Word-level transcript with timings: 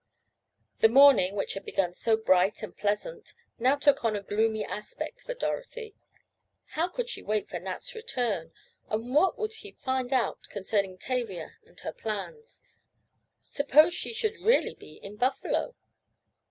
The 0.79 0.89
morning 0.89 1.35
which 1.35 1.53
had 1.53 1.63
begun 1.63 1.93
so 1.93 2.17
bright 2.17 2.63
and 2.63 2.75
pleasant 2.75 3.33
now 3.59 3.75
took 3.75 4.03
on 4.03 4.15
a 4.15 4.23
gloomy 4.23 4.65
aspect 4.65 5.21
for 5.21 5.35
Dorothy. 5.35 5.93
How 6.69 6.87
could 6.87 7.07
she 7.07 7.21
wait 7.21 7.47
for 7.47 7.59
Nat's 7.59 7.93
return? 7.93 8.51
And 8.89 9.13
what 9.13 9.37
would 9.37 9.53
he 9.53 9.73
find 9.73 10.11
out 10.11 10.39
concerning 10.49 10.97
Tavia 10.97 11.57
and 11.67 11.79
her 11.81 11.93
plans? 11.93 12.63
Suppose 13.41 13.93
she 13.93 14.11
should 14.11 14.39
really 14.39 14.73
be 14.73 14.93
in 14.95 15.17
Buffalo? 15.17 15.75